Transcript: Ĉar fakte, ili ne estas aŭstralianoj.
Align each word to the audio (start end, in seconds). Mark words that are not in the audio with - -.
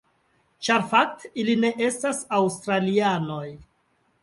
Ĉar 0.67 0.85
fakte, 0.93 1.31
ili 1.43 1.55
ne 1.65 1.71
estas 1.89 2.23
aŭstralianoj. 2.39 3.47